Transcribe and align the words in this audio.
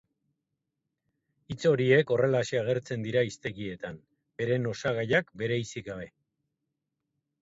Hitz 1.53 1.59
horiek 1.71 2.13
horrelaxe 2.15 2.59
agertzen 2.61 3.05
dira 3.07 3.23
hiztegietan, 3.27 4.01
beren 4.43 4.67
osagaiak 4.73 5.31
bereizi 5.43 5.85
gabe. 5.91 6.09